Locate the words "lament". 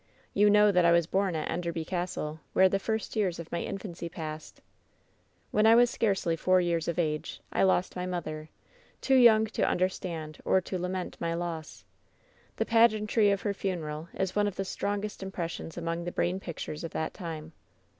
10.79-11.17